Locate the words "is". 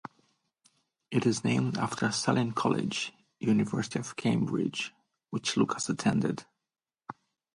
1.27-1.43